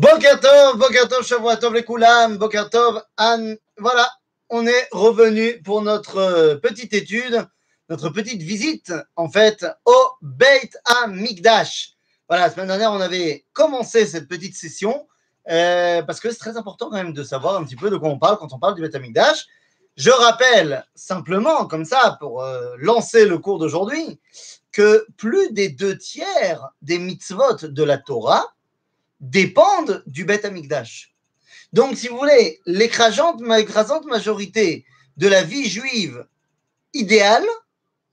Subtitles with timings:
[0.00, 2.38] Bokertov, Bokertov, Shavuatov, les Koulam,
[3.18, 3.58] Anne.
[3.76, 4.10] Voilà,
[4.48, 7.46] on est revenu pour notre euh, petite étude,
[7.90, 11.98] notre petite visite, en fait, au Beit HaMikdash.
[12.30, 15.06] Voilà, la semaine dernière, on avait commencé cette petite session,
[15.50, 18.08] euh, parce que c'est très important quand même de savoir un petit peu de quoi
[18.08, 19.44] on parle quand on parle du Beit HaMikdash.
[19.98, 24.18] Je rappelle simplement, comme ça, pour euh, lancer le cours d'aujourd'hui,
[24.72, 28.46] que plus des deux tiers des mitzvot de la Torah
[29.20, 31.14] dépendent du Beth Amikdash.
[31.72, 33.40] Donc, si vous voulez, l'écrasante,
[34.06, 34.84] majorité
[35.16, 36.26] de la vie juive
[36.94, 37.46] idéale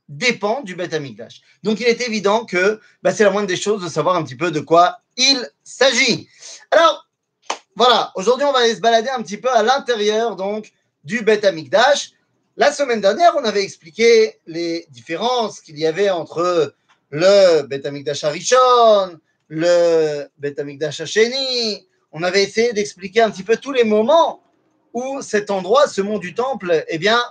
[0.09, 1.41] dépend du Beth Amikdash.
[1.63, 4.35] Donc, il est évident que bah, c'est la moindre des choses de savoir un petit
[4.35, 6.29] peu de quoi il s'agit.
[6.71, 7.07] Alors,
[7.75, 10.71] voilà, aujourd'hui, on va aller se balader un petit peu à l'intérieur donc
[11.03, 12.11] du Beth Amikdash.
[12.55, 16.73] La semaine dernière, on avait expliqué les différences qu'il y avait entre
[17.09, 21.87] le Beth Amikdash Arishon, le Beth Amikdash Hasheni.
[22.11, 24.41] On avait essayé d'expliquer un petit peu tous les moments
[24.93, 27.21] où cet endroit, ce mont du temple, eh bien,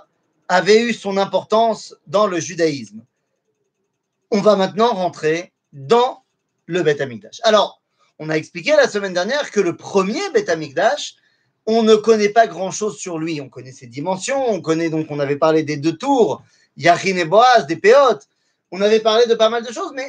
[0.47, 3.03] avait eu son importance dans le judaïsme.
[4.31, 6.23] On va maintenant rentrer dans
[6.65, 7.39] le Beth Amikdash.
[7.43, 7.81] Alors,
[8.19, 11.15] on a expliqué la semaine dernière que le premier Beth Amikdash,
[11.65, 13.41] on ne connaît pas grand-chose sur lui.
[13.41, 16.43] On connaît ses dimensions, on connaît donc, on avait parlé des deux tours,
[16.77, 18.27] Yachin et Boaz, des Péotes.
[18.71, 20.07] On avait parlé de pas mal de choses, mais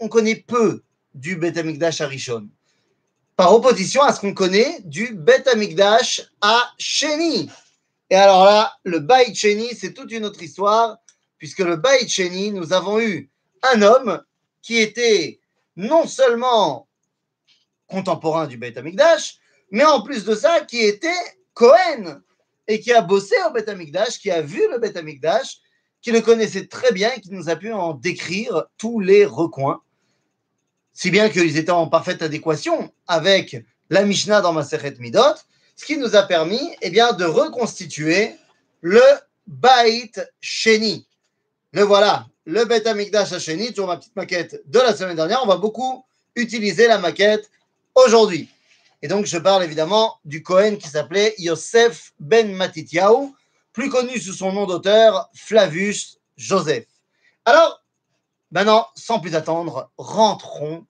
[0.00, 0.82] on connaît peu
[1.16, 2.10] du Bet Amikdash à.
[3.36, 7.50] Par opposition à ce qu'on connaît du Bet Amikdash à Sheni.
[8.10, 10.98] Et alors là, le Bait Sheni, c'est toute une autre histoire,
[11.38, 13.30] puisque le Bait Sheni, nous avons eu
[13.62, 14.22] un homme
[14.62, 15.40] qui était
[15.74, 16.86] non seulement
[17.86, 19.38] contemporain du Bet Amikdash,
[19.70, 21.08] mais en plus de ça, qui était
[21.54, 22.20] Cohen
[22.68, 25.60] et qui a bossé au Bet Amikdash, qui a vu le Bet Amikdash,
[26.02, 29.82] qui le connaissait très bien et qui nous a pu en décrire tous les recoins
[30.96, 35.20] si bien qu'ils étaient en parfaite adéquation avec la Mishnah dans Maseret Midot,
[35.76, 38.34] ce qui nous a permis eh bien, de reconstituer
[38.80, 39.02] le
[39.46, 40.10] Bait
[40.40, 41.06] Sheni.
[41.72, 45.40] Le voilà, le Bet Amikdash Sheni, toujours ma petite maquette de la semaine dernière.
[45.42, 46.02] On va beaucoup
[46.34, 47.50] utiliser la maquette
[47.94, 48.48] aujourd'hui.
[49.02, 53.34] Et donc, je parle évidemment du Cohen qui s'appelait Yosef Ben Matityahu,
[53.74, 56.86] plus connu sous son nom d'auteur Flavius Joseph.
[57.44, 57.82] Alors,
[58.52, 60.86] Maintenant, sans plus attendre, rentrons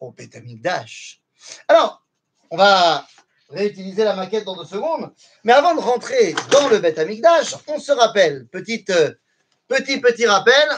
[0.00, 1.20] au Betamikdash.
[1.68, 2.02] Alors,
[2.50, 3.06] on va
[3.48, 5.12] réutiliser la maquette dans deux secondes,
[5.44, 8.92] mais avant de rentrer dans le Betamikdash, on se rappelle, petite,
[9.68, 10.68] petit, petit rappel,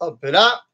[0.00, 0.64] hop là,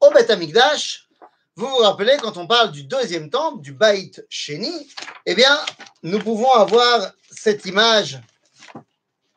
[0.00, 1.08] au Betamikdash,
[1.56, 4.90] vous vous rappelez, quand on parle du deuxième temple, du Bait Sheni,
[5.26, 5.58] eh bien,
[6.02, 8.18] nous pouvons avoir cette image,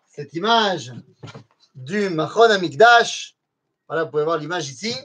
[0.10, 0.94] cette image
[1.76, 3.36] du Machon Amikdash.
[3.88, 4.96] Voilà, vous pouvez voir l'image ici.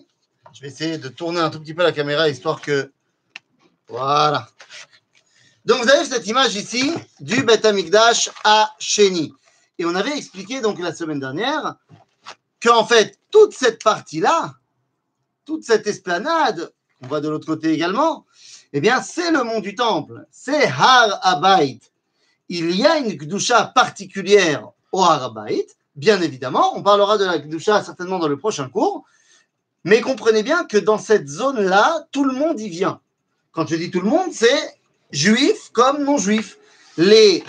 [0.59, 2.91] Je vais essayer de tourner un tout petit peu la caméra histoire que.
[3.87, 4.49] Voilà.
[5.65, 9.33] Donc, vous avez cette image ici du Bet Amikdash à Sheni.
[9.79, 11.77] Et on avait expliqué donc la semaine dernière
[12.61, 14.57] qu'en fait, toute cette partie-là,
[15.45, 18.27] toute cette esplanade, on va de l'autre côté également,
[18.73, 21.83] eh bien, c'est le mont du temple, c'est Har Abayit.
[22.49, 26.77] Il y a une Gdusha particulière au Har Abayit, bien évidemment.
[26.77, 29.05] On parlera de la Kedusha certainement dans le prochain cours.
[29.85, 33.01] Mais comprenez bien que dans cette zone-là, tout le monde y vient.
[33.53, 34.79] Quand je dis tout le monde, c'est
[35.11, 36.59] juifs comme non-juifs.
[36.97, 37.45] Les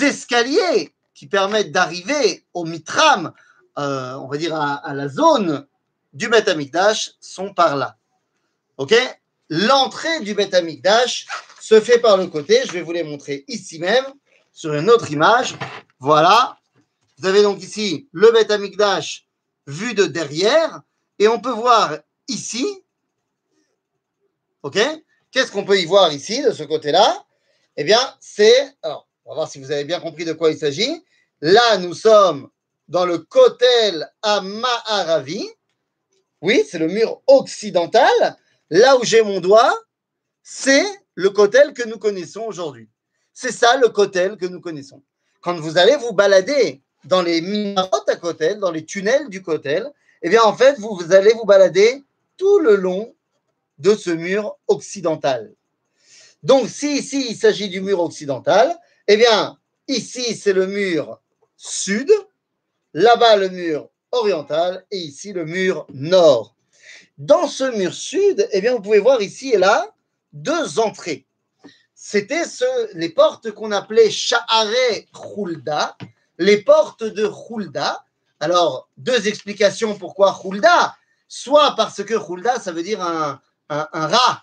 [0.00, 3.32] escaliers qui permettent d'arriver au Mitram,
[3.78, 5.66] euh, on va dire à, la zone
[6.12, 7.96] du Beth Amikdash, sont par là.
[8.76, 8.94] OK?
[9.50, 11.26] L'entrée du Beth Amikdash
[11.60, 12.60] se fait par le côté.
[12.66, 14.04] Je vais vous les montrer ici même,
[14.52, 15.56] sur une autre image.
[15.98, 16.56] Voilà.
[17.18, 19.26] Vous avez donc ici le Beth Amikdash
[19.66, 20.82] vu de derrière,
[21.18, 21.98] et on peut voir
[22.28, 22.66] ici,
[24.62, 24.78] ok
[25.30, 27.24] Qu'est-ce qu'on peut y voir ici, de ce côté-là?
[27.76, 30.58] Eh bien, c'est, alors, on va voir si vous avez bien compris de quoi il
[30.58, 31.04] s'agit.
[31.42, 32.48] Là, nous sommes
[32.88, 35.46] dans le Kotel à Maharavi.
[36.40, 38.36] Oui, c'est le mur occidental.
[38.70, 39.78] Là où j'ai mon doigt,
[40.42, 42.88] c'est le Kotel que nous connaissons aujourd'hui.
[43.34, 45.02] C'est ça le Kotel que nous connaissons.
[45.42, 49.92] Quand vous allez vous balader dans les minarotes à côté, dans les tunnels du Kotel,
[50.22, 52.04] eh bien, en fait, vous, allez vous balader
[52.36, 53.14] tout le long
[53.78, 55.52] de ce mur occidental.
[56.42, 58.76] Donc, si ici, il s'agit du mur occidental,
[59.06, 61.20] eh bien, ici, c'est le mur
[61.56, 62.10] sud,
[62.94, 66.54] là-bas, le mur oriental, et ici, le mur nord.
[67.18, 69.92] Dans ce mur sud, eh bien, vous pouvez voir ici et là
[70.32, 71.26] deux entrées.
[71.94, 72.44] C'était
[72.94, 75.96] les portes qu'on appelait Sha'are Khulda,
[76.38, 78.04] les portes de Hulda.
[78.40, 80.96] Alors, deux explications pourquoi Hulda.
[81.28, 84.42] Soit parce que Hulda, ça veut dire un, un, rat,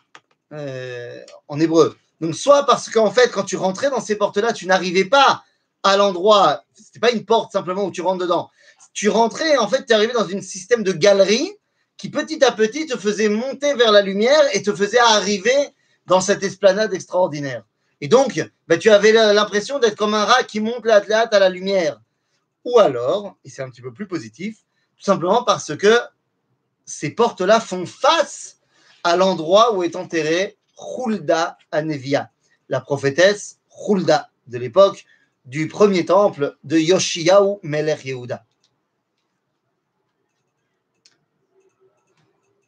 [0.54, 1.98] euh, en hébreu.
[2.22, 5.44] Donc, soit parce qu'en fait, quand tu rentrais dans ces portes-là, tu n'arrivais pas
[5.84, 8.50] à l'endroit, c'était pas une porte simplement où tu rentres dedans.
[8.94, 11.52] Tu rentrais, en fait, tu arrivais dans un système de galerie
[11.98, 15.74] qui petit à petit te faisait monter vers la lumière et te faisait arriver
[16.06, 17.64] dans cette esplanade extraordinaire.
[18.02, 21.50] Et donc, bah, tu avais l'impression d'être comme un rat qui monte la à la
[21.50, 22.00] lumière.
[22.66, 24.58] Ou alors, et c'est un petit peu plus positif,
[24.98, 26.00] tout simplement parce que
[26.84, 28.60] ces portes-là font face
[29.04, 32.32] à l'endroit où est enterrée Hulda Anevia,
[32.70, 35.06] la prophétesse Hulda de l'époque
[35.46, 38.46] du premier temple de Yoshiyahu Melech Yehuda.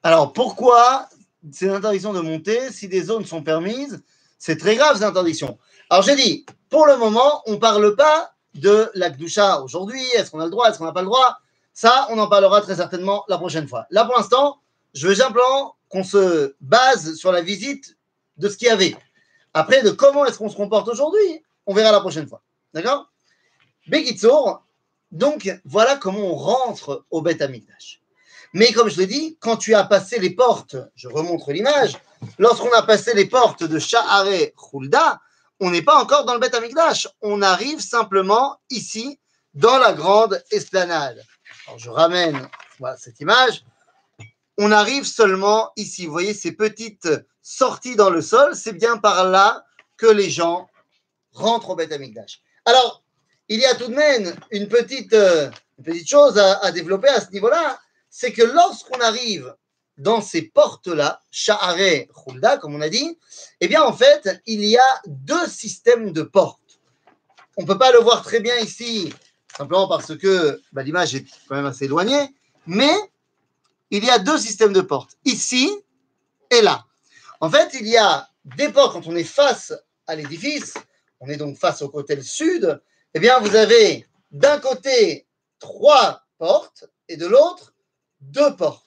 [0.03, 1.09] Alors pourquoi
[1.51, 4.03] c'est interdiction de monter si des zones sont permises?
[4.38, 5.57] C'est très grave, ces interdictions.
[5.89, 9.09] Alors j'ai dit, pour le moment, on ne parle pas de la
[9.62, 10.01] aujourd'hui.
[10.15, 11.38] Est-ce qu'on a le droit Est-ce qu'on n'a pas le droit?
[11.74, 13.86] Ça, on en parlera très certainement la prochaine fois.
[13.92, 14.59] Là, pour l'instant,
[14.94, 17.98] je veux simplement qu'on se base sur la visite
[18.38, 18.95] de ce qu'il y avait.
[19.54, 22.42] Après, de comment est-ce qu'on se comporte aujourd'hui, on verra la prochaine fois.
[22.74, 23.12] D'accord?
[23.88, 24.63] Begitzour,
[25.12, 28.01] donc voilà comment on rentre au Beth Amikdash.
[28.54, 31.94] Mais comme je l'ai dit, quand tu as passé les portes, je remontre l'image,
[32.38, 35.19] lorsqu'on a passé les portes de Sha'are Khulda,
[35.59, 37.07] on n'est pas encore dans le Beth Amikdash.
[37.21, 39.19] On arrive simplement ici,
[39.54, 41.21] dans la grande esplanade.
[41.65, 42.48] Alors je ramène
[42.80, 43.63] voilà, cette image.
[44.57, 46.06] On arrive seulement ici.
[46.06, 47.09] Vous voyez ces petites
[47.42, 48.56] sorties dans le sol.
[48.56, 49.65] C'est bien par là
[49.98, 50.69] que les gens
[51.33, 52.42] rentrent au Beth Amikdash.
[52.65, 53.04] Alors,
[53.50, 55.50] il y a tout de même une petite, euh,
[55.83, 59.54] petite chose à développer à ce niveau-là c'est que lorsqu'on arrive
[59.97, 63.17] dans ces portes-là, Sha'are Khulda, comme on a dit,
[63.59, 66.79] eh bien, en fait, il y a deux systèmes de portes.
[67.57, 69.11] On ne peut pas le voir très bien ici,
[69.57, 72.29] simplement parce que bah, l'image est quand même assez éloignée,
[72.67, 72.94] mais
[73.89, 75.75] il y a deux systèmes de portes, ici
[76.51, 76.85] et là.
[77.39, 79.73] En fait, il y a des portes quand on est face
[80.05, 80.75] à l'édifice,
[81.19, 82.79] on est donc face au côté sud,
[83.13, 85.25] eh bien, vous avez d'un côté
[85.59, 87.73] trois portes et de l'autre
[88.21, 88.87] deux portes.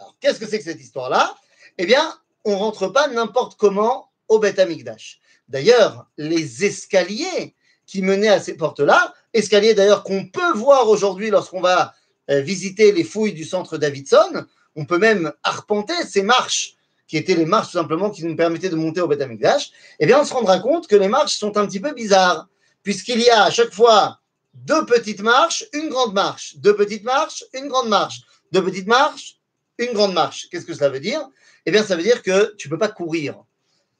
[0.00, 1.34] Alors, qu'est-ce que c'est que cette histoire-là?
[1.76, 2.14] Eh bien,
[2.44, 5.20] on ne rentre pas n'importe comment au Beth Amikdash.
[5.48, 7.54] D'ailleurs, les escaliers
[7.84, 11.92] qui menaient à ces portes-là, escaliers d'ailleurs qu'on peut voir aujourd'hui lorsqu'on va
[12.30, 16.76] euh, visiter les fouilles du centre Davidson, on peut même arpenter ces marches
[17.06, 20.06] qui étaient les marches tout simplement qui nous permettaient de monter au Beth Amikdash, eh
[20.06, 22.48] bien on se rendra compte que les marches sont un petit peu bizarres,
[22.84, 24.20] puisqu'il y a à chaque fois
[24.54, 28.20] deux petites marches, une grande marche, deux petites marches, une grande marche,
[28.52, 29.39] deux petites marches,
[29.86, 30.48] une grande marche.
[30.50, 31.28] Qu'est-ce que cela veut dire?
[31.66, 33.42] Eh bien, ça veut dire que tu ne peux pas courir.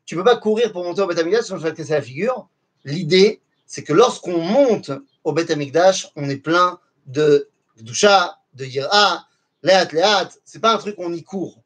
[0.05, 1.93] Tu ne peux pas courir pour monter au Beth Amikdash, sinon tu vas te casser
[1.93, 2.49] la figure.
[2.85, 4.91] L'idée, c'est que lorsqu'on monte
[5.25, 7.49] au Beth Amikdash, on est plein de
[7.81, 9.27] doucha, de yira,
[9.63, 10.31] léat, léat.
[10.45, 11.63] C'est pas un truc on y court.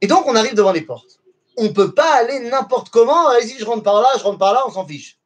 [0.00, 1.20] Et donc, on arrive devant les portes.
[1.56, 3.28] On ne peut pas aller n'importe comment.
[3.28, 5.18] Allez-y, je rentre par là, je rentre par là, on s'en fiche.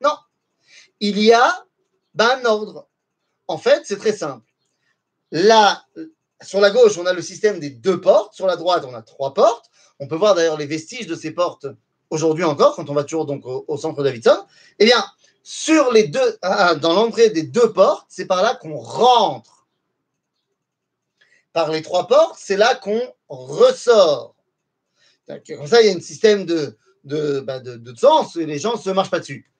[0.00, 0.16] Non.
[1.00, 1.66] Il y a
[2.14, 2.88] ben, un ordre.
[3.48, 4.46] En fait, c'est très simple.
[5.32, 5.84] Là,
[6.42, 8.34] sur la gauche, on a le système des deux portes.
[8.34, 9.70] Sur la droite, on a trois portes.
[10.00, 11.66] On peut voir d'ailleurs les vestiges de ces portes
[12.10, 14.44] aujourd'hui encore, quand on va toujours donc au, centre Davidson.
[14.78, 15.02] Eh bien,
[15.42, 19.66] sur les deux, ah, dans l'entrée des deux portes, c'est par là qu'on rentre.
[21.52, 24.34] Par les trois portes, c'est là qu'on ressort.
[25.26, 28.74] Comme ça, il y a un système de, de, bah, de, sens et les gens
[28.74, 29.50] ne se marchent pas dessus.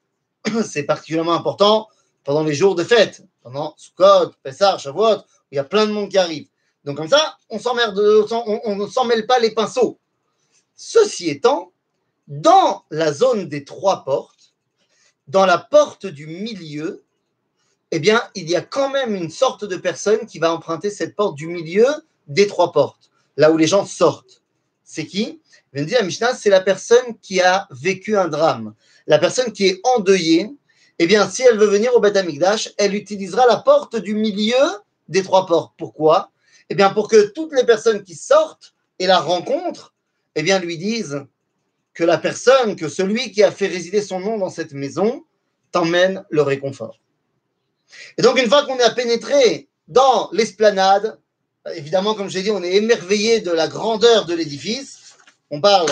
[0.65, 1.89] C'est particulièrement important
[2.25, 5.93] pendant les jours de fête, pendant Sukkot, Pessah, Shavuot, où il y a plein de
[5.93, 6.47] monde qui arrive.
[6.85, 9.99] Donc comme ça, on ne s'en mêle pas les pinceaux.
[10.75, 11.73] Ceci étant,
[12.29, 14.55] dans la zone des trois portes,
[15.29, 17.05] dans la porte du milieu,
[17.91, 21.15] eh bien, il y a quand même une sorte de personne qui va emprunter cette
[21.15, 21.87] porte du milieu
[22.27, 24.43] des trois portes, là où les gens sortent.
[24.83, 25.41] C'est qui?
[25.73, 28.75] Je dire, Mishnah, c'est la personne qui a vécu un drame,
[29.07, 30.55] la personne qui est endeuillée
[30.99, 34.55] eh bien, si elle veut venir au Beth Amikdash, elle utilisera la porte du milieu
[35.09, 35.73] des trois portes.
[35.77, 36.31] Pourquoi?
[36.69, 39.95] Eh bien, pour que toutes les personnes qui sortent et la rencontrent,
[40.35, 41.25] eh bien, lui disent
[41.95, 45.25] que la personne, que celui qui a fait résider son nom dans cette maison,
[45.73, 46.99] t'emmène le réconfort.
[48.17, 51.19] Et donc, une fois qu'on a pénétré dans l'esplanade,
[51.75, 55.15] évidemment, comme j'ai dit, on est émerveillé de la grandeur de l'édifice.
[55.51, 55.87] On parle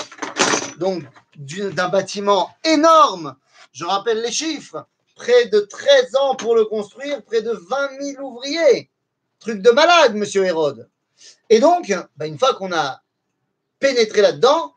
[0.78, 1.04] donc
[1.36, 3.36] d'un bâtiment énorme.
[3.72, 8.22] Je rappelle les chiffres près de 13 ans pour le construire, près de 20 000
[8.22, 8.90] ouvriers.
[9.40, 10.88] Truc de malade, monsieur Hérode.
[11.48, 13.02] Et donc, bah, une fois qu'on a
[13.78, 14.74] pénétré là-dedans,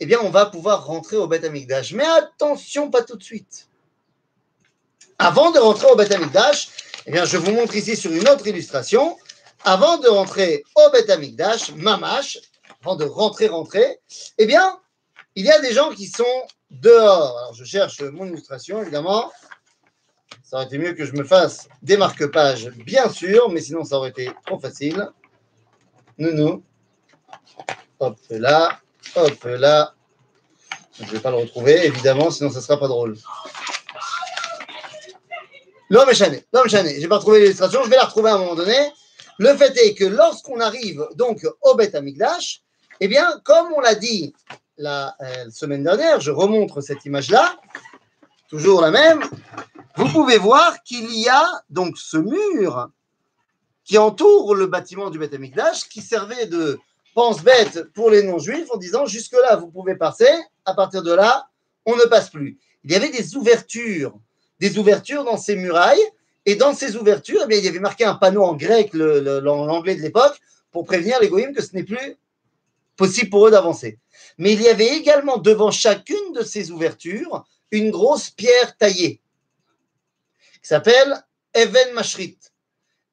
[0.00, 1.92] eh bien, on va pouvoir rentrer au Beth Amikdash.
[1.92, 3.68] Mais attention, pas tout de suite.
[5.18, 6.68] Avant de rentrer au Beth Amikdash,
[7.06, 9.16] eh bien, je vous montre ici sur une autre illustration.
[9.64, 12.38] Avant de rentrer au Beth Amikdash, Mamash,
[12.82, 14.00] avant de rentrer, rentrer,
[14.36, 14.78] eh bien,
[15.34, 17.38] il y a des gens qui sont dehors.
[17.38, 19.32] Alors, je cherche mon illustration, évidemment.
[20.42, 23.96] Ça aurait été mieux que je me fasse des marque-pages, bien sûr, mais sinon, ça
[23.96, 25.08] aurait été trop facile.
[26.18, 26.62] Nounou.
[27.98, 28.80] Hop là,
[29.16, 29.94] hop là.
[30.98, 33.16] Je ne vais pas le retrouver, évidemment, sinon ça ne sera pas drôle.
[35.88, 36.94] L'homme est chané, l'homme chané.
[36.96, 38.76] Je n'ai pas trouvé l'illustration, je vais la retrouver à un moment donné.
[39.38, 42.62] Le fait est que lorsqu'on arrive donc au Beth Amikdash,
[43.00, 44.34] eh bien, comme on l'a dit
[44.76, 47.56] la euh, semaine dernière, je remontre cette image-là,
[48.52, 49.22] toujours la même,
[49.96, 52.90] vous pouvez voir qu'il y a donc ce mur
[53.82, 56.78] qui entoure le bâtiment du Beth Amikdash, qui servait de
[57.14, 60.28] pense-bête pour les non-juifs en disant jusque-là, vous pouvez passer,
[60.66, 61.48] à partir de là,
[61.86, 62.58] on ne passe plus.
[62.84, 64.12] Il y avait des ouvertures,
[64.60, 66.06] des ouvertures dans ces murailles,
[66.44, 69.94] et dans ces ouvertures, eh bien, il y avait marqué un panneau en grec, l'anglais
[69.94, 70.38] de l'époque,
[70.72, 72.16] pour prévenir les que ce n'est plus
[72.96, 73.98] possible pour eux d'avancer.
[74.36, 79.20] Mais il y avait également devant chacune de ces ouvertures une grosse pierre taillée
[80.62, 81.24] qui s'appelle
[81.54, 82.38] Even Mashrit.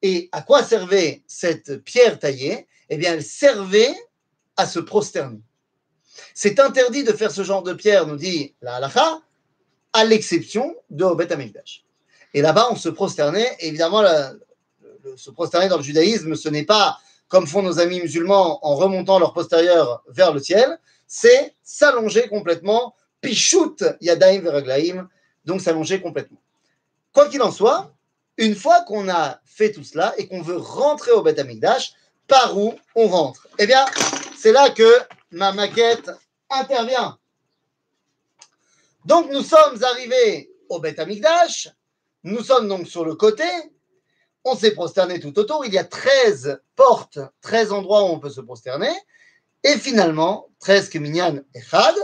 [0.02, 2.68] Et à quoi servait cette pierre taillée?
[2.88, 3.94] Eh bien, elle servait
[4.56, 5.40] à se prosterner.
[6.34, 9.20] C'est interdit de faire ce genre de pierre, nous dit la halacha,
[9.92, 11.84] à l'exception de Obet Amikdash.
[12.34, 13.56] Et là-bas, on se prosternait.
[13.60, 14.04] évidemment,
[15.16, 16.98] se prosterner dans le judaïsme, ce n'est pas
[17.28, 22.94] comme font nos amis musulmans en remontant leur postérieur vers le ciel, c'est s'allonger complètement,
[23.20, 25.08] pichout yadaim veraglaim,
[25.44, 26.40] donc s'allonger complètement.
[27.12, 27.94] Quoi qu'il en soit,
[28.36, 31.92] une fois qu'on a fait tout cela et qu'on veut rentrer au Beth Amikdash,
[32.26, 33.48] par où on rentre?
[33.58, 33.84] Eh bien,
[34.36, 34.90] c'est là que
[35.30, 36.10] ma maquette
[36.48, 37.18] intervient.
[39.04, 41.68] Donc, nous sommes arrivés au Beth Amikdash,
[42.22, 43.44] nous sommes donc sur le côté,
[44.44, 45.64] on s'est prosterné tout autour.
[45.66, 48.92] Il y a 13 portes, 13 endroits où on peut se prosterner.
[49.62, 51.94] Et finalement, 13 Keminyan et Chad.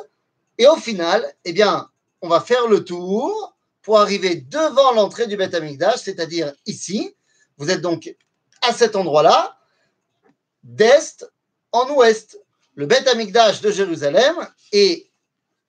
[0.58, 1.90] Et au final, eh bien,
[2.22, 5.56] on va faire le tour pour arriver devant l'entrée du Beth
[5.96, 7.14] c'est-à-dire ici.
[7.58, 8.14] Vous êtes donc
[8.62, 9.56] à cet endroit-là,
[10.64, 11.24] d'est
[11.72, 12.40] en ouest.
[12.74, 14.34] Le Beth de Jérusalem
[14.72, 15.10] est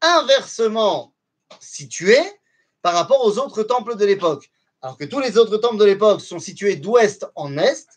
[0.02, 1.14] inversement
[1.60, 2.18] situé
[2.82, 4.50] par rapport aux autres temples de l'époque
[4.82, 7.88] alors que tous les autres temples de l'époque sont situés d'ouest en est,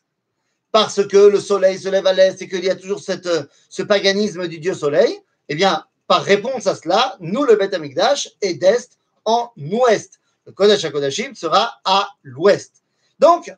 [0.72, 3.82] parce que le soleil se lève à l'est et qu'il y a toujours euh, ce
[3.82, 8.54] paganisme du dieu soleil, eh bien, par réponse à cela, nous, le Beth Amikdash, est
[8.54, 10.18] d'est en ouest.
[10.44, 12.82] Le Kodesh HaKodashim sera à l'ouest.
[13.20, 13.54] Donc,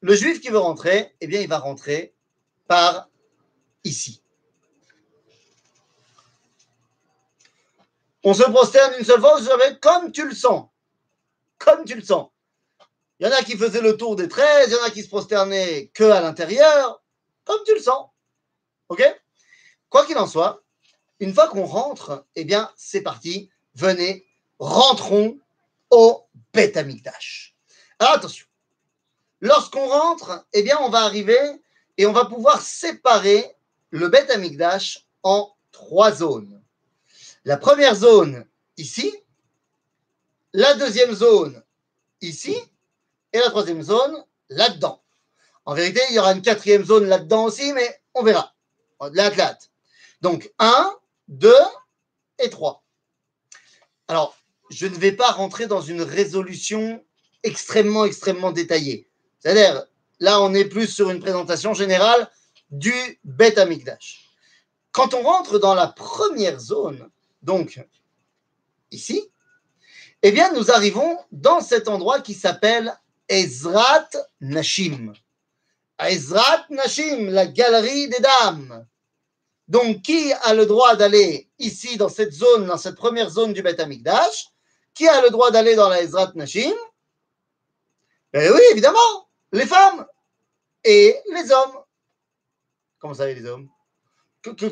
[0.00, 2.12] le juif qui veut rentrer, eh bien, il va rentrer
[2.66, 3.08] par
[3.84, 4.20] ici.
[8.24, 9.48] On se prosterne une seule fois, vous
[9.80, 10.66] comme tu le sens
[11.58, 12.30] comme tu le sens.
[13.20, 15.02] Il y en a qui faisaient le tour des 13, il y en a qui
[15.02, 17.00] se prosternaient que à l'intérieur,
[17.44, 18.08] comme tu le sens.
[18.88, 19.04] OK?
[19.90, 20.62] Quoi qu'il en soit,
[21.20, 23.50] une fois qu'on rentre, eh bien, c'est parti.
[23.74, 24.26] Venez,
[24.58, 25.38] rentrons
[25.90, 28.46] au Beth Alors attention.
[29.40, 31.38] Lorsqu'on rentre, eh bien, on va arriver
[31.98, 33.54] et on va pouvoir séparer
[33.90, 34.30] le Beth
[35.22, 36.62] en trois zones.
[37.44, 38.46] La première zone,
[38.76, 39.14] ici,
[40.52, 41.62] la deuxième zone
[42.20, 42.56] ici
[43.32, 45.02] et la troisième zone là-dedans.
[45.64, 48.54] En vérité, il y aura une quatrième zone là-dedans aussi, mais on verra.
[50.20, 50.96] Donc 1,
[51.30, 51.52] 2
[52.40, 52.84] et 3.
[54.08, 54.36] Alors,
[54.70, 57.02] je ne vais pas rentrer dans une résolution
[57.42, 59.08] extrêmement, extrêmement détaillée.
[59.38, 59.84] C'est-à-dire,
[60.18, 62.28] là, on est plus sur une présentation générale
[62.70, 62.92] du
[63.24, 64.28] Bet Amikdash.
[64.92, 67.08] Quand on rentre dans la première zone,
[67.42, 67.80] donc
[68.90, 69.30] ici,
[70.22, 72.94] eh bien, nous arrivons dans cet endroit qui s'appelle
[73.28, 74.10] Ezrat
[74.40, 75.12] Nashim.
[75.98, 78.86] Ezrat Nashim, la galerie des dames.
[79.70, 83.62] Donc, qui a le droit d'aller ici, dans cette zone, dans cette première zone du
[83.62, 84.48] Beth Amikdash
[84.94, 86.74] Qui a le droit d'aller dans la Ezrat Nashim?
[88.32, 90.04] Eh oui, évidemment, les femmes
[90.82, 91.78] et les hommes.
[92.98, 93.68] Comment ça, les hommes?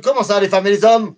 [0.03, 1.15] Comment ça, les femmes et les hommes?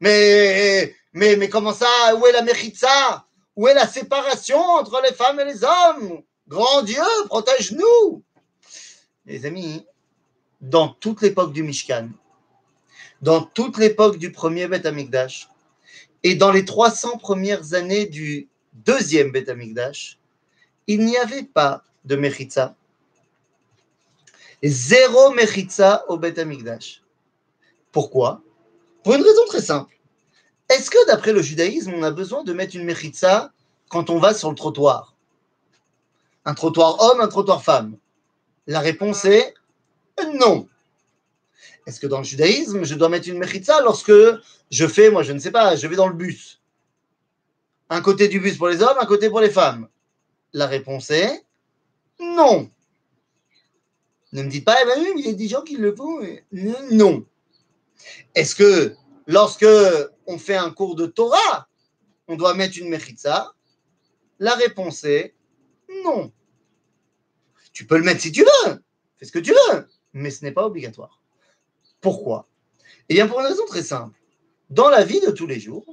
[0.00, 2.14] Mais, mais, mais comment ça?
[2.14, 3.24] Où est la Mechitza?
[3.56, 6.22] Où est la séparation entre les femmes et les hommes?
[6.46, 8.22] Grand Dieu, protège-nous!
[9.24, 9.86] Les amis,
[10.60, 12.10] dans toute l'époque du Mishkan,
[13.22, 15.48] dans toute l'époque du premier Beth Amikdash,
[16.22, 20.18] et dans les 300 premières années du deuxième Beth Amikdash,
[20.86, 22.74] il n'y avait pas de Mechitza.
[24.62, 27.02] Zéro Mechitza au Beth Amikdash.
[27.92, 28.42] Pourquoi?
[29.02, 29.98] Pour une raison très simple.
[30.68, 33.52] Est-ce que d'après le judaïsme, on a besoin de mettre une mechitza
[33.88, 35.14] quand on va sur le trottoir?
[36.44, 37.96] Un trottoir homme, un trottoir femme?
[38.66, 39.54] La réponse est
[40.34, 40.68] non.
[41.88, 44.12] Est-ce que dans le judaïsme, je dois mettre une mechitza lorsque
[44.70, 46.60] je fais, moi je ne sais pas, je vais dans le bus?
[47.88, 49.88] Un côté du bus pour les hommes, un côté pour les femmes
[50.52, 51.46] La réponse est
[52.20, 52.70] non.
[54.32, 56.20] Ne me dites pas, il y a des gens qui le font.
[56.90, 57.24] Non.
[58.34, 58.94] Est-ce que
[59.26, 59.64] lorsque
[60.26, 61.68] on fait un cours de Torah,
[62.26, 63.54] on doit mettre une mechitza?
[64.38, 65.34] La réponse est
[66.04, 66.30] non.
[67.72, 68.82] Tu peux le mettre si tu veux,
[69.16, 71.22] fais ce que tu veux, mais ce n'est pas obligatoire.
[72.00, 72.46] Pourquoi?
[73.08, 74.18] Eh bien, pour une raison très simple.
[74.70, 75.84] Dans la vie de tous les jours,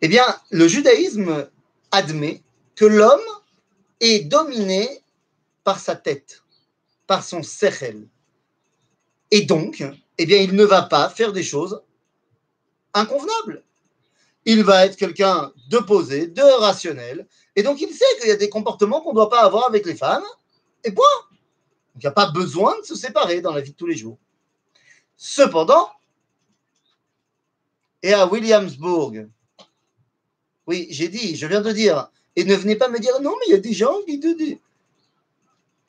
[0.00, 1.48] eh bien, le judaïsme
[1.90, 2.42] admet
[2.74, 3.20] que l'homme
[4.00, 4.88] est dominé
[5.64, 6.42] par sa tête,
[7.06, 8.08] par son sechel.
[9.30, 9.84] Et donc,
[10.18, 11.82] eh bien, il ne va pas faire des choses
[12.94, 13.62] inconvenables.
[14.46, 18.36] Il va être quelqu'un de posé, de rationnel, et donc il sait qu'il y a
[18.36, 20.24] des comportements qu'on ne doit pas avoir avec les femmes,
[20.82, 21.04] et point.
[21.94, 24.18] il n'y a pas besoin de se séparer dans la vie de tous les jours.
[25.22, 25.86] Cependant,
[28.02, 29.28] et à Williamsburg,
[30.66, 33.44] oui, j'ai dit, je viens de dire, et ne venez pas me dire non, mais
[33.48, 34.56] il y a des gens qui disent.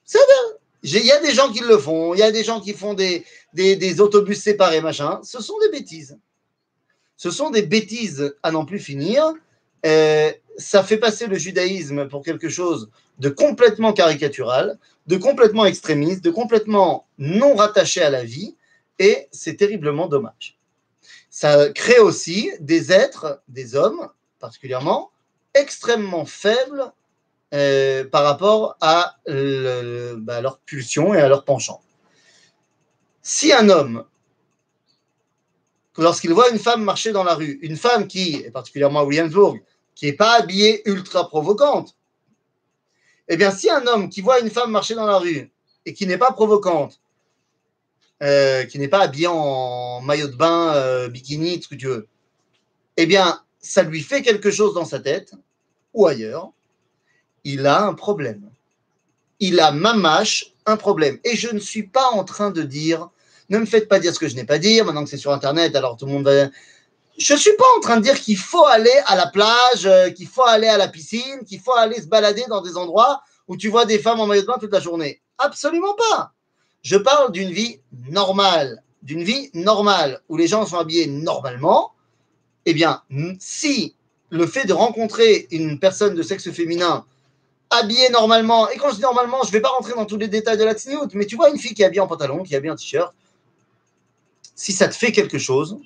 [0.04, 0.58] C'est bien.
[0.84, 2.94] Il y a des gens qui le font, il y a des gens qui font
[2.94, 3.24] des,
[3.54, 5.22] des, autobus séparés, machin.
[5.24, 6.20] Ce sont des bêtises.
[7.16, 9.34] Ce sont des bêtises à n'en plus finir.
[9.86, 16.22] Euh, ça fait passer le judaïsme pour quelque chose de complètement caricatural, de complètement extrémiste,
[16.22, 18.58] de complètement non rattaché à la vie,
[19.00, 20.60] et c'est terriblement dommage.
[21.30, 25.12] Ça crée aussi des êtres, des hommes particulièrement,
[25.54, 26.92] extrêmement faibles
[27.54, 31.82] euh, par rapport à bah, leur pulsion et à leur penchant.
[33.22, 34.06] Si un homme,
[35.98, 39.62] lorsqu'il voit une femme marcher dans la rue, une femme qui, et particulièrement à Williamsburg,
[39.96, 41.96] qui n'est pas habillée ultra provocante,
[43.28, 45.52] eh bien, si un homme qui voit une femme marcher dans la rue
[45.86, 47.01] et qui n'est pas provocante,
[48.22, 52.08] euh, qui n'est pas habillé en maillot de bain, euh, bikini, ce que tu veux,
[52.98, 55.34] eh bien, ça lui fait quelque chose dans sa tête
[55.94, 56.52] ou ailleurs,
[57.44, 58.50] il a un problème.
[59.40, 61.20] Il a mamache un problème.
[61.24, 63.10] Et je ne suis pas en train de dire,
[63.50, 65.34] ne me faites pas dire ce que je n'ai pas dit, maintenant que c'est sur
[65.34, 66.48] Internet, alors tout le monde va...
[67.18, 70.10] Je ne suis pas en train de dire qu'il faut aller à la plage, euh,
[70.12, 73.58] qu'il faut aller à la piscine, qu'il faut aller se balader dans des endroits où
[73.58, 75.22] tu vois des femmes en maillot de bain toute la journée.
[75.38, 76.34] Absolument pas.
[76.82, 81.94] Je parle d'une vie normale, d'une vie normale où les gens sont habillés normalement.
[82.66, 83.04] Eh bien,
[83.40, 83.96] si
[84.30, 87.06] le fait de rencontrer une personne de sexe féminin
[87.70, 90.28] habillée normalement, et quand je dis normalement, je ne vais pas rentrer dans tous les
[90.28, 92.54] détails de la tsniout, mais tu vois une fille qui est habillée en pantalon, qui
[92.54, 93.14] est habillée en t-shirt,
[94.56, 95.80] si ça te fait quelque chose,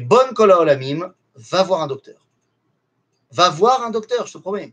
[0.00, 2.16] bonne la mime, va voir un docteur.
[3.30, 4.72] Va voir un docteur, je te promets.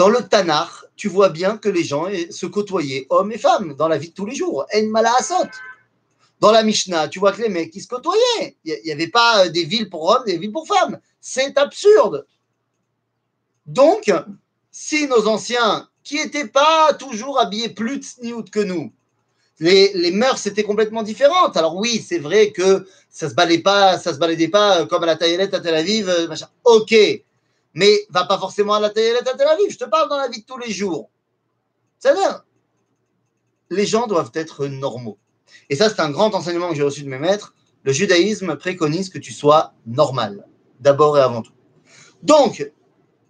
[0.00, 3.86] Dans le Tanakh, tu vois bien que les gens se côtoyaient, hommes et femmes, dans
[3.86, 4.64] la vie de tous les jours.
[4.74, 5.50] En Malaasot.
[6.40, 8.56] Dans la Mishnah, tu vois que les mecs, qui se côtoyaient.
[8.64, 10.98] Il n'y avait pas des villes pour hommes, des villes pour femmes.
[11.20, 12.26] C'est absurde.
[13.66, 14.10] Donc,
[14.70, 18.90] si nos anciens, qui n'étaient pas toujours habillés plus de que nous,
[19.58, 21.58] les, les, mœurs étaient complètement différentes.
[21.58, 23.34] Alors oui, c'est vrai que ça se
[24.14, 26.48] se baladait pas comme à la taillelette à Tel Aviv, euh, machin.
[26.64, 26.94] Ok,
[27.74, 29.70] mais va pas forcément à la taillelette à Tel Aviv.
[29.70, 31.10] Je te parle dans la vie de tous les jours.
[31.98, 32.44] C'est-à-dire,
[33.70, 35.18] les gens doivent être normaux.
[35.68, 37.54] Et ça, c'est un grand enseignement que j'ai reçu de mes maîtres.
[37.82, 40.46] Le judaïsme préconise que tu sois normal,
[40.80, 41.52] d'abord et avant tout.
[42.22, 42.70] Donc,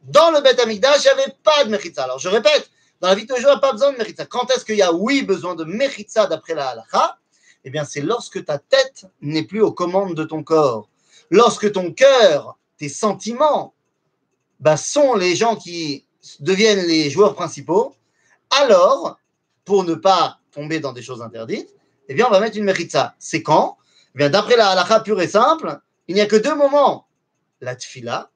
[0.05, 2.05] dans le Beth Amikdash, il n'y pas de mechitza.
[2.05, 3.93] Alors, je répète, dans la vie de tous les jours, il n'y a pas besoin
[3.93, 4.27] de mechitza.
[4.27, 7.19] Quand est-ce qu'il y a, oui, besoin de mechitza d'après la halakha?
[7.65, 10.89] Eh bien, c'est lorsque ta tête n'est plus aux commandes de ton corps.
[11.31, 13.75] Lorsque ton cœur, tes sentiments,
[14.61, 16.05] bah, sont les gens qui
[16.41, 17.95] deviennent les joueurs principaux,
[18.51, 19.19] alors,
[19.65, 21.75] pour ne pas tomber dans des choses interdites,
[22.09, 23.15] eh bien, on va mettre une mechitza.
[23.19, 23.79] C'est quand?
[24.15, 27.07] Eh bien, d'après la halakha pure et simple, il n'y a que deux moments.
[27.61, 28.31] La tfila,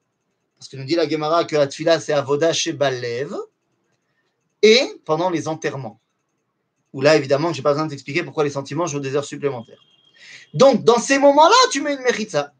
[0.57, 3.35] parce que nous dit la Gemara que la tfila, c'est avoda chez Balev,
[4.61, 5.99] et pendant les enterrements.
[6.93, 9.25] Où là, évidemment, je n'ai pas besoin de t'expliquer pourquoi les sentiments jouent des heures
[9.25, 9.83] supplémentaires.
[10.53, 12.53] Donc, dans ces moments-là, tu mets une mechitza.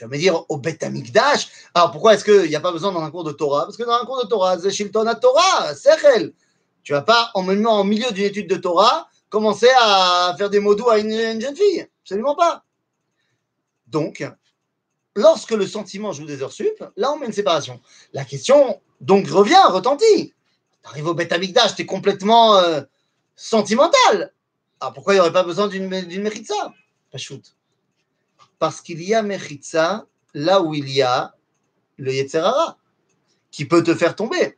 [0.00, 2.90] Tu vas me dire, au Bet Amikdash, alors pourquoi est-ce qu'il n'y a pas besoin
[2.90, 3.66] dans un cours de Torah?
[3.66, 6.32] Parce que dans un cours de Torah, c'est Shilton à Torah, Sechel.
[6.82, 10.74] Tu vas pas, en en milieu d'une étude de Torah, commencer à faire des mots
[10.74, 11.86] doux à une, jeune fille.
[12.00, 12.64] Absolument pas.
[13.88, 14.26] Donc,
[15.16, 17.78] lorsque le sentiment joue des heures sup, là, on met une séparation.
[18.14, 20.32] La question, donc, revient, retentit.
[20.82, 22.80] Tu arrives au Beth Amikdash, tu es complètement euh,
[23.36, 24.32] sentimental.
[24.80, 26.72] Alors, pourquoi il n'y aurait pas besoin d'une Mechitza
[27.12, 27.54] Pas shoot.
[28.60, 31.34] Parce qu'il y a Mechitza là où il y a
[31.96, 32.78] le Yetzerara,
[33.50, 34.56] qui peut te faire tomber.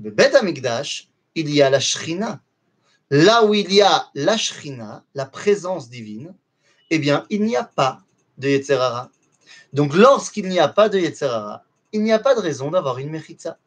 [0.00, 2.40] Le Beth Amikdash, il y a la Shrina
[3.10, 6.34] là où il y a la shrina, la présence divine,
[6.90, 8.00] eh bien, il n'y a pas
[8.38, 9.10] de Yetzerara.
[9.72, 13.10] Donc, lorsqu'il n'y a pas de Yetzerara, il n'y a pas de raison d'avoir une
[13.10, 13.58] Mechitza.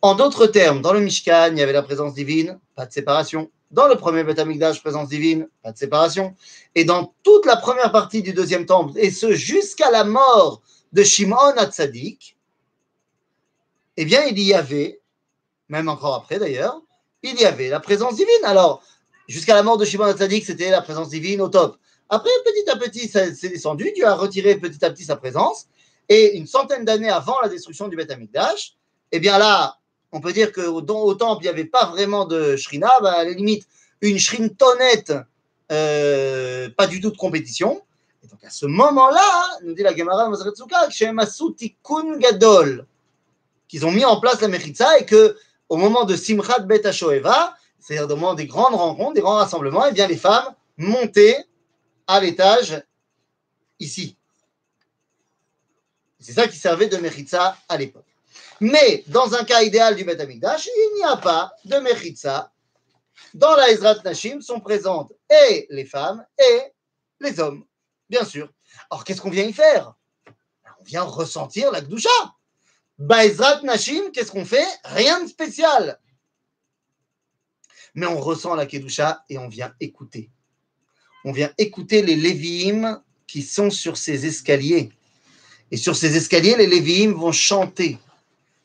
[0.00, 3.50] En d'autres termes, dans le Mishkan, il y avait la présence divine, pas de séparation.
[3.72, 6.34] Dans le premier Beth Amikdash, présence divine, pas de séparation.
[6.74, 10.60] Et dans toute la première partie du deuxième temple, et ce jusqu'à la mort
[10.92, 12.36] de Shimon Hatzadik,
[13.96, 15.00] eh bien, il y avait,
[15.68, 16.82] même encore après d'ailleurs,
[17.22, 18.44] il y avait la présence divine.
[18.44, 18.82] Alors,
[19.26, 21.78] jusqu'à la mort de Shimon Hatzadik, c'était la présence divine au top.
[22.10, 23.90] Après, petit à petit, ça s'est descendu.
[23.94, 25.66] Dieu a retiré petit à petit sa présence.
[26.10, 28.74] Et une centaine d'années avant la destruction du Beth Amikdash,
[29.12, 29.78] eh bien là,
[30.12, 32.90] on peut dire qu'au au temple, il n'y avait pas vraiment de shrina.
[33.00, 33.66] Bah, à la limite,
[34.02, 35.14] une tonnette,
[35.70, 37.82] euh, pas du tout de compétition.
[38.22, 40.88] Et donc à ce moment-là, nous dit la Gemara Mazaretsuka,
[41.82, 42.86] Kun Gadol,
[43.68, 45.36] qu'ils ont mis en place la Mechitza et que
[45.68, 49.86] au moment de Simchat Bet Shoeva, c'est-à-dire au moment des grandes rencontres, des grands rassemblements,
[49.86, 51.44] eh bien les femmes montaient
[52.06, 52.82] à l'étage
[53.80, 54.16] ici.
[56.20, 58.11] C'est ça qui servait de Mechitza à l'époque.
[58.62, 62.52] Mais dans un cas idéal du Beth Amikdash, il n'y a pas de Mechitza.
[63.34, 66.60] Dans la Ezrat Nashim sont présentes et les femmes et
[67.18, 67.64] les hommes,
[68.08, 68.48] bien sûr.
[68.88, 69.94] Alors qu'est-ce qu'on vient y faire?
[70.78, 72.08] On vient ressentir la Gdusha.
[72.98, 74.68] Baezrat Nashim, qu'est-ce qu'on fait?
[74.84, 75.98] Rien de spécial.
[77.96, 80.30] Mais on ressent la Kedusha et on vient écouter.
[81.24, 84.92] On vient écouter les Lévi'im qui sont sur ces escaliers.
[85.72, 87.98] Et sur ces escaliers, les Lévi'im vont chanter.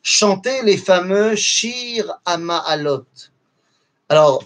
[0.10, 3.06] Chanter les fameux Shir Ama'alot.
[4.08, 4.42] Alors,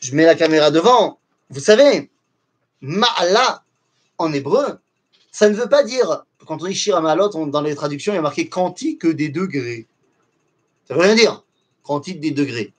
[0.00, 1.18] je mets la caméra devant.
[1.48, 2.10] Vous savez,
[2.82, 3.64] Ma'ala
[4.18, 4.78] en hébreu,
[5.32, 8.18] ça ne veut pas dire quand on dit Shir Amalot, dans les traductions, il y
[8.18, 9.86] a marqué quantique des degrés.
[10.86, 11.42] Ça veut rien dire,
[11.82, 12.74] quantique des degrés.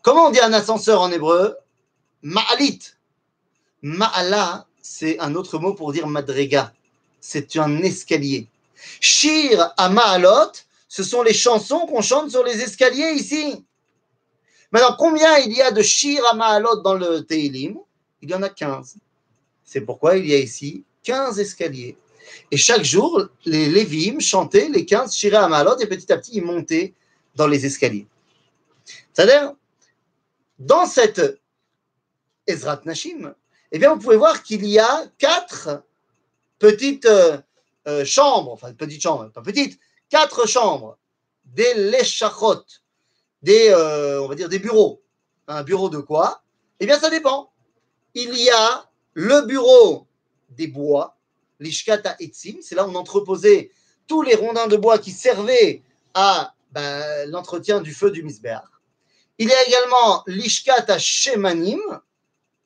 [0.00, 1.58] Comment on dit un ascenseur en hébreu?
[2.22, 2.80] Ma'alit.
[3.82, 6.72] Ma'ala, c'est un autre mot pour dire madrega.
[7.20, 8.48] C'est un escalier.
[9.00, 10.52] Shir à Ma'alot,
[10.88, 13.64] ce sont les chansons qu'on chante sur les escaliers ici.
[14.72, 17.78] Maintenant, combien il y a de Shir Ma'alot dans le Teilim
[18.22, 18.96] Il y en a 15.
[19.64, 21.96] C'est pourquoi il y a ici 15 escaliers.
[22.50, 26.44] Et chaque jour, les Lévim chantaient les 15 Shira Amalot et petit à petit, ils
[26.44, 26.94] montaient
[27.34, 28.06] dans les escaliers.
[29.12, 29.52] C'est-à-dire,
[30.58, 31.40] dans cette
[32.46, 33.34] Ezrat Nashim,
[33.72, 35.82] eh bien, vous pouvez voir qu'il y a quatre
[36.58, 37.38] petites euh,
[37.88, 40.98] euh, chambres, enfin, petites chambres, pas petites, quatre chambres,
[41.44, 42.64] des leshachot,
[43.42, 45.02] des, euh, on va dire, des bureaux.
[45.48, 46.42] Un bureau de quoi?
[46.80, 47.52] Eh bien, ça dépend.
[48.14, 50.06] Il y a le bureau
[50.50, 51.16] des bois,
[51.60, 53.70] l'ishkata etzim, c'est là où on entreposait
[54.06, 55.82] tous les rondins de bois qui servaient
[56.14, 58.62] à ben, l'entretien du feu du misbeach.
[59.38, 61.80] Il y a également l'ishkata shemanim,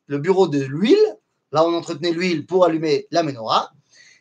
[0.06, 1.18] le bureau de l'huile,
[1.52, 3.72] là on entretenait l'huile pour allumer la menorah.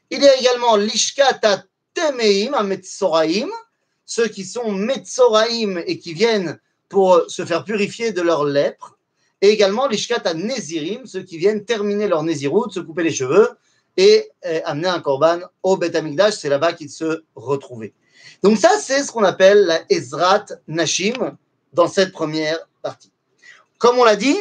[0.10, 1.64] Il y a également l'ishkata
[2.00, 3.50] temeim, à metzoraim,
[4.06, 8.98] ceux qui sont metzoraim et qui viennent pour se faire purifier de leur lèpre.
[9.42, 13.50] Et également l'ishkata nezirim, ceux qui viennent terminer leur néziroute, se couper les cheveux
[13.96, 16.36] et euh, amener un korban au Amikdash.
[16.36, 17.94] C'est là-bas qu'ils se retrouvaient.
[18.44, 21.38] Donc ça, c'est ce qu'on appelle la Ezrat Nashim
[21.74, 23.12] dans cette première partie.
[23.78, 24.38] Comme on l'a dit,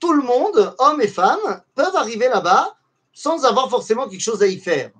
[0.00, 2.76] tout le monde, hommes et femmes, peuvent arriver là-bas
[3.12, 4.90] sans avoir forcément quelque chose à y faire.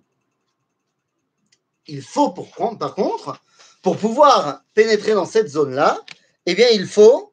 [1.86, 3.40] Il faut, pour, par contre,
[3.82, 6.00] pour pouvoir pénétrer dans cette zone-là,
[6.46, 7.32] eh bien, il faut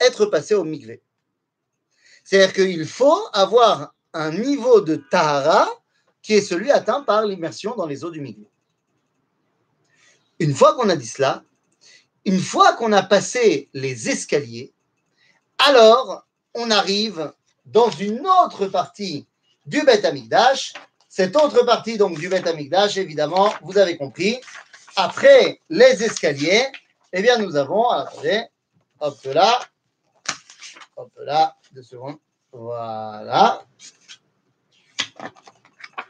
[0.00, 1.02] être passé au mikvé.
[2.24, 5.68] C'est-à-dire qu'il faut avoir un niveau de Tahara
[6.22, 8.46] qui est celui atteint par l'immersion dans les eaux du milieu.
[10.38, 11.42] Une fois qu'on a dit cela,
[12.24, 14.72] une fois qu'on a passé les escaliers,
[15.58, 17.32] alors on arrive
[17.64, 19.26] dans une autre partie
[19.66, 20.74] du Beth Amikdash.
[21.08, 24.40] Cette autre partie donc du Beth Amikdash, évidemment, vous avez compris,
[24.94, 26.66] après les escaliers,
[27.12, 28.44] eh bien nous avons, attendez,
[29.00, 29.58] hop là,
[30.96, 32.18] hop là, deux secondes,
[32.52, 33.64] voilà.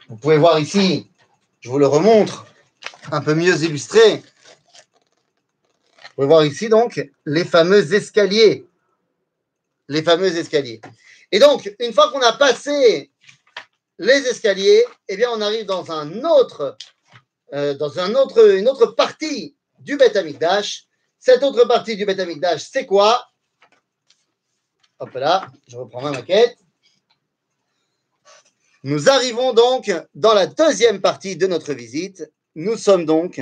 [0.09, 1.09] Vous pouvez voir ici,
[1.61, 2.45] je vous le remontre,
[3.11, 4.17] un peu mieux illustré.
[4.17, 8.67] Vous pouvez voir ici donc les fameux escaliers.
[9.87, 10.81] Les fameux escaliers.
[11.31, 13.09] Et donc, une fois qu'on a passé
[13.99, 16.77] les escaliers, eh bien, on arrive dans un autre,
[17.53, 20.85] euh, dans un autre, une autre partie du Beth Amikdash.
[21.19, 23.27] Cette autre partie du Beth Amikdash, c'est quoi?
[24.99, 26.57] Hop là, je reprends ma maquette.
[28.83, 32.31] Nous arrivons donc dans la deuxième partie de notre visite.
[32.55, 33.41] Nous sommes donc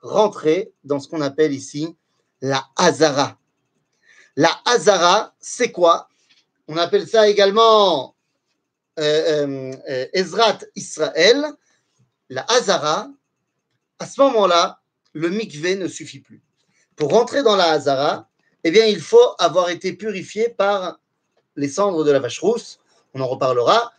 [0.00, 1.96] rentrés dans ce qu'on appelle ici
[2.40, 3.38] la Hazara.
[4.36, 6.08] La Hazara, c'est quoi?
[6.68, 8.15] On appelle ça également
[8.96, 11.46] Ezrat Israël.
[12.28, 13.08] La Hazara,
[13.98, 14.80] à ce moment-là,
[15.12, 16.42] le mikvé ne suffit plus.
[16.96, 18.28] Pour rentrer dans la Hazara,
[18.64, 20.98] eh bien, il faut avoir été purifié par
[21.54, 22.80] les cendres de la vache rousse.
[23.14, 23.92] On en reparlera.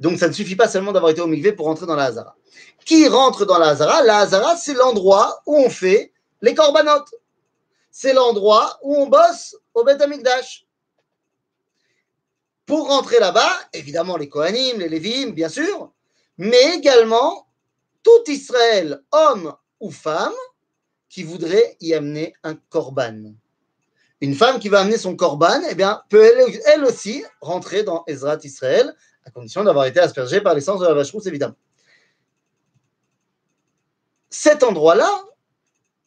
[0.00, 2.34] Donc, ça ne suffit pas seulement d'avoir été au mikvé pour rentrer dans la Hazara.
[2.84, 4.02] Qui rentre dans la Hazara?
[4.02, 7.14] La Hazara, c'est l'endroit où on fait les corbanotes.
[7.90, 10.66] C'est l'endroit où on bosse au Beth Amikdash.
[12.72, 15.92] Pour rentrer là-bas, évidemment les Kohanim, les Lévim, bien sûr,
[16.38, 17.46] mais également
[18.02, 20.32] tout Israël, homme ou femme,
[21.10, 23.34] qui voudrait y amener un korban.
[24.22, 26.24] Une femme qui va amener son korban, eh bien, peut
[26.64, 30.94] elle, aussi rentrer dans Ezrat Israël, à condition d'avoir été aspergée par l'essence de la
[30.94, 31.56] vache rousse, évidemment.
[34.30, 35.10] Cet endroit-là,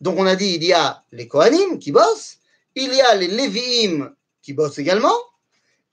[0.02, 2.40] donc on a dit, il y a les Kohanim qui bossent,
[2.74, 5.14] il y a les Lévi'im qui bossent également,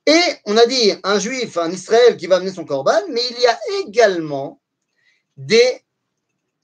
[0.07, 3.41] et on a dit un juif, un Israël qui va amener son korban, mais il
[3.41, 4.61] y a également
[5.37, 5.83] des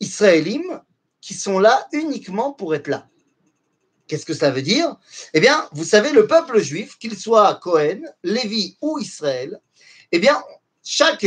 [0.00, 0.82] Israélim
[1.20, 3.08] qui sont là uniquement pour être là.
[4.06, 4.96] Qu'est-ce que ça veut dire?
[5.34, 9.60] Eh bien, vous savez, le peuple juif, qu'il soit Cohen, Lévi ou Israël,
[10.12, 10.42] eh bien,
[10.82, 11.26] chaque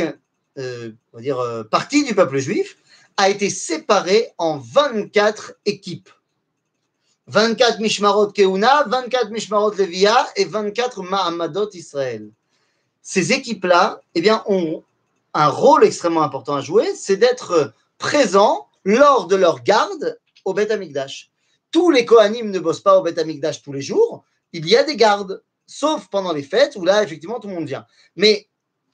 [0.57, 2.77] euh, euh, partie du peuple juif
[3.17, 6.09] a été séparé en 24 équipes.
[7.31, 12.29] 24 Mishmarot Keuna, 24 Mishmarot Levia et 24 Mahamadot Israël.
[13.01, 14.83] Ces équipes-là, eh ont
[15.33, 20.71] un rôle extrêmement important à jouer, c'est d'être présents lors de leur garde au Beth
[20.71, 21.31] Amikdash.
[21.71, 24.25] Tous les Kohanim ne bossent pas au Beth Amikdash tous les jours.
[24.51, 27.67] Il y a des gardes, sauf pendant les fêtes où là, effectivement, tout le monde
[27.67, 27.85] vient.
[28.17, 28.49] Mais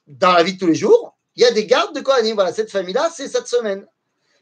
[0.06, 2.36] dans la vie de tous les jours, il y a des gardes de Kohanim.
[2.36, 3.88] Voilà, cette famille-là, c'est cette semaine.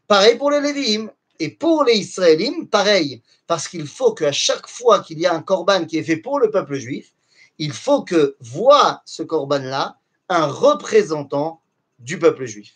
[0.05, 1.09] Pareil pour les Lévi'im.
[1.39, 5.41] Et pour les Israélim, pareil, parce qu'il faut qu'à chaque fois qu'il y a un
[5.41, 7.13] korban qui est fait pour le peuple juif,
[7.57, 9.97] il faut que voit ce korban-là
[10.29, 11.61] un représentant
[11.99, 12.73] du peuple juif.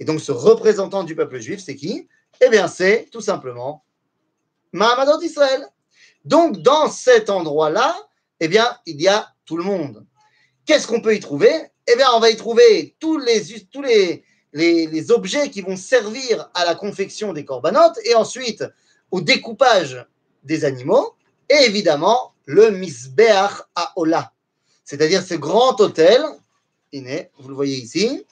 [0.00, 2.08] Et donc ce représentant du peuple juif, c'est qui?
[2.40, 3.84] Eh bien, c'est tout simplement
[4.72, 5.66] Mahamadot Israël.
[6.24, 7.96] Donc dans cet endroit-là,
[8.40, 10.04] eh bien, il y a tout le monde.
[10.66, 11.52] Qu'est-ce qu'on peut y trouver?
[11.86, 14.24] Eh bien, on va y trouver tous les, tous les,
[14.54, 18.64] les, objets qui vont servir à la confection des corbanotes et ensuite
[19.10, 20.06] au découpage
[20.44, 21.14] des animaux
[21.48, 24.32] et évidemment le misbeach à Ola,
[24.84, 26.22] c'est-à-dire ce grand hôtel,
[26.92, 28.24] vous le voyez ici,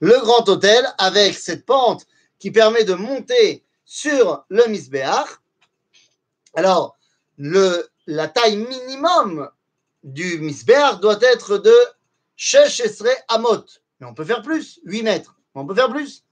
[0.00, 2.06] le grand hôtel avec cette pente
[2.38, 5.28] qui permet de monter sur le misbeach.
[6.54, 6.96] Alors,
[7.36, 9.50] le, la taille minimum
[10.02, 11.74] du misbeach doit être de
[12.36, 12.82] Shesh
[13.28, 13.64] Amot,
[14.00, 15.35] mais on peut faire plus, 8 mètres.
[15.58, 16.22] On peut faire plus?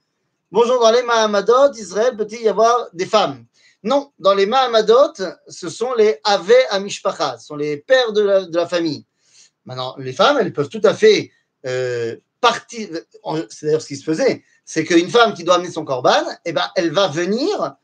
[0.51, 3.45] Bonjour, dans les Mahamadot, Israël peut-il y avoir des femmes?
[3.83, 5.13] Non, dans les Mahamadot,
[5.47, 9.05] ce sont les Ave Amishpacha, ce sont les pères de la, famille.
[9.65, 11.31] Maintenant, les femmes, elles peuvent tout à fait
[11.65, 12.87] euh, partir.
[13.49, 16.51] C'est d'ailleurs ce qui se faisait c'est qu'une femme qui doit amener son korban, eh
[16.51, 17.75] ben, elle va venir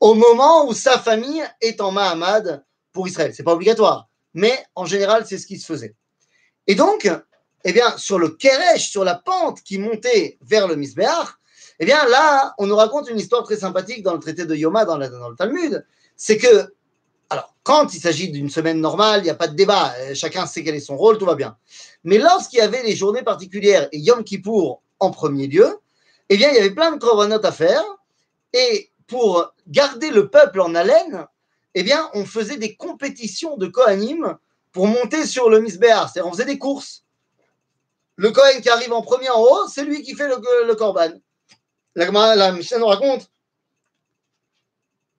[0.00, 3.32] au moment où sa famille est en Mahamad pour Israël.
[3.34, 5.94] C'est pas obligatoire, mais en général, c'est ce qui se faisait.
[6.66, 7.08] Et donc,
[7.64, 11.38] eh bien, sur le Keresh, sur la pente qui montait vers le Misbéach,
[11.80, 14.84] eh bien, là, on nous raconte une histoire très sympathique dans le traité de Yoma,
[14.84, 15.84] dans, le Talmud.
[16.16, 16.74] C'est que,
[17.30, 20.46] alors, quand il s'agit d'une semaine normale, il n'y a pas de débat, euh, chacun
[20.46, 21.56] sait quel est son rôle, tout va bien.
[22.04, 25.78] Mais lorsqu'il y avait les journées particulières et Yom Kippour en premier lieu,
[26.28, 27.84] eh bien, il y avait plein de korbanot à faire.
[28.52, 31.26] Et pour garder le peuple en haleine,
[31.74, 34.36] eh bien, on faisait des compétitions de Kohanim
[34.72, 36.10] pour monter sur le Misbéach.
[36.12, 37.04] C'est-à-dire, on faisait des courses
[38.18, 41.12] le Kohen qui arrive en premier en haut, c'est lui qui fait le, Korban.
[41.94, 43.30] La, la nous raconte.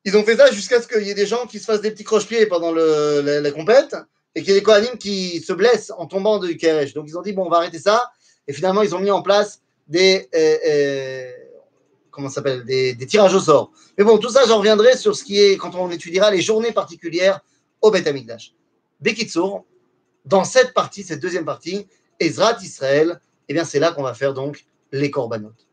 [0.03, 1.91] Ils ont fait ça jusqu'à ce qu'il y ait des gens qui se fassent des
[1.91, 3.95] petits croche-pieds pendant le, la, compète
[4.35, 6.93] et qu'il y ait des Kohanim qui se blessent en tombant du Keresh.
[6.93, 8.12] Donc ils ont dit, bon, on va arrêter ça.
[8.47, 10.27] Et finalement, ils ont mis en place des.
[10.35, 11.31] Euh, euh,
[12.12, 13.71] comment s'appelle des, tirages au sort.
[13.97, 16.73] Mais bon, tout ça, j'en reviendrai sur ce qui est quand on étudiera les journées
[16.73, 17.39] particulières
[17.81, 18.53] au Beth Amikdash.
[18.99, 19.65] Bekitsour,
[20.25, 21.88] dans cette partie, cette deuxième partie,
[22.19, 25.67] Ezrat Israël, eh bien c'est là qu'on va faire donc les corbanotes.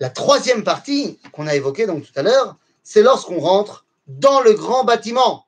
[0.00, 4.54] La troisième partie qu'on a évoquée donc tout à l'heure, c'est lorsqu'on rentre dans le
[4.54, 5.46] grand bâtiment.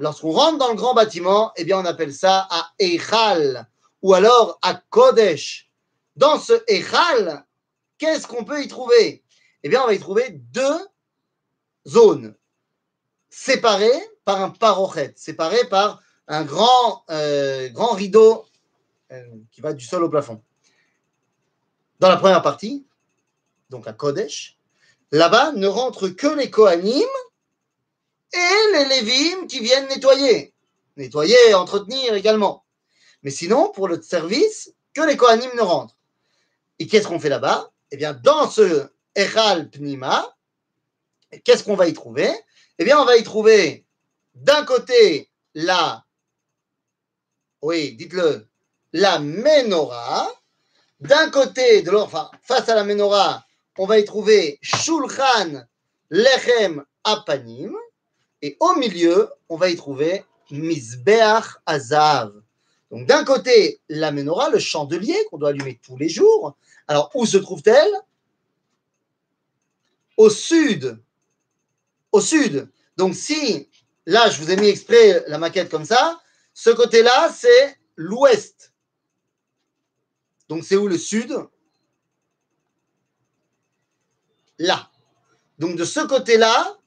[0.00, 3.68] Lorsqu'on rentre dans le grand bâtiment, eh bien on appelle ça à Echal
[4.02, 5.70] ou alors à Kodesh.
[6.16, 7.44] Dans ce Echal,
[7.98, 9.22] qu'est-ce qu'on peut y trouver?
[9.62, 10.88] Eh bien on va y trouver deux
[11.86, 12.34] zones
[13.30, 18.46] séparées par un parochet, séparées par un grand, euh, grand rideau
[19.12, 20.42] euh, qui va du sol au plafond.
[22.00, 22.86] Dans la première partie,
[23.70, 24.58] donc à Kodesh,
[25.10, 27.08] là-bas ne rentrent que les Kohanim
[28.32, 30.54] et les Lévim qui viennent nettoyer.
[30.96, 32.64] Nettoyer, entretenir également.
[33.22, 35.96] Mais sinon, pour le service, que les Kohanim ne rentrent.
[36.78, 37.70] Et qu'est-ce qu'on fait là-bas?
[37.90, 40.36] Eh bien, dans ce Echal Pnima,
[41.44, 42.30] qu'est-ce qu'on va y trouver?
[42.78, 43.86] Eh bien, on va y trouver
[44.34, 46.03] d'un côté la,
[47.64, 48.46] oui, dites-le,
[48.92, 50.30] la menorah.
[51.00, 51.90] D'un côté de
[52.42, 53.42] face à la menorah,
[53.78, 55.64] on va y trouver Shulchan
[56.10, 57.74] Lechem Apanim.
[58.42, 62.34] Et au milieu, on va y trouver Mizbeach Azav.
[62.90, 66.58] Donc d'un côté, la menorah, le chandelier qu'on doit allumer tous les jours.
[66.86, 67.94] Alors où se trouve-t-elle?
[70.18, 70.98] Au sud.
[72.12, 72.68] Au sud.
[72.98, 73.70] Donc si,
[74.04, 76.20] là je vous ai mis exprès la maquette comme ça,
[76.54, 78.72] ce côté-là c'est l'ouest.
[80.48, 81.36] Donc c'est où le sud?
[84.58, 84.90] Là.
[85.58, 86.78] Donc de ce côté-là,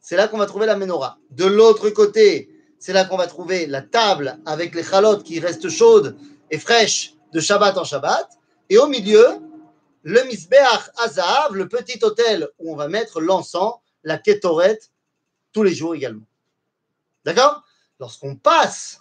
[0.00, 1.18] c'est là qu'on va trouver la menorah.
[1.30, 5.68] De l'autre côté, c'est là qu'on va trouver la table avec les chalotes qui restent
[5.68, 6.16] chaudes
[6.50, 8.28] et fraîches de Shabbat en Shabbat.
[8.68, 9.40] Et au milieu,
[10.02, 14.78] le Misbeach Azav, le petit hôtel où on va mettre l'encens, la Ketoret,
[15.52, 16.26] tous les jours également.
[17.24, 17.63] D'accord?
[18.04, 19.00] Lorsqu'on passe,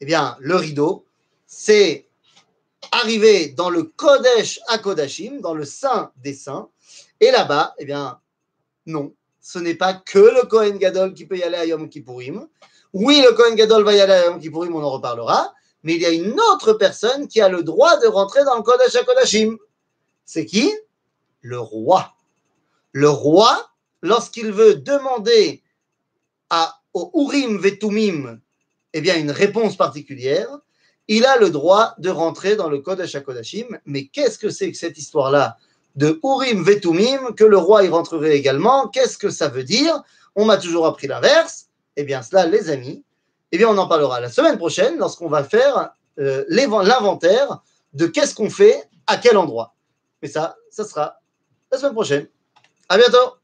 [0.00, 1.06] eh bien, le rideau,
[1.46, 2.08] c'est
[2.90, 6.68] arriver dans le Kodesh à Kodashim, dans le Saint des Saints.
[7.20, 8.20] Et là-bas, eh bien,
[8.86, 12.48] non, ce n'est pas que le Kohen Gadol qui peut y aller à Yom Kippourim.
[12.92, 15.54] Oui, le Kohen Gadol va y aller à Yom Kippourim, on en reparlera.
[15.84, 18.62] Mais il y a une autre personne qui a le droit de rentrer dans le
[18.62, 19.56] Kodesh HaKodashim.
[20.24, 20.74] C'est qui?
[21.40, 22.14] Le roi.
[22.90, 23.70] Le roi,
[24.02, 25.62] lorsqu'il veut demander
[26.50, 28.40] à, au Urim Vetumim
[28.92, 30.48] eh bien, une réponse particulière,
[31.08, 33.78] il a le droit de rentrer dans le Kodesh HaKodashim.
[33.86, 35.56] Mais qu'est-ce que c'est que cette histoire-là
[35.96, 38.88] de Urim Vetumim, que le roi y rentrerait également?
[38.88, 40.02] Qu'est-ce que ça veut dire?
[40.36, 41.66] On m'a toujours appris l'inverse.
[41.96, 43.04] Eh bien, cela, les amis,
[43.50, 48.34] eh bien, on en parlera la semaine prochaine lorsqu'on va faire euh, l'inventaire de qu'est-ce
[48.34, 49.74] qu'on fait à quel endroit.
[50.22, 51.20] Mais ça, ça sera
[51.70, 52.28] la semaine prochaine.
[52.88, 53.36] À bientôt